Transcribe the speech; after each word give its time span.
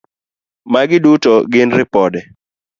Magi 0.73 0.97
duto 1.05 1.33
gin 1.53 1.69
ripode. 1.79 2.19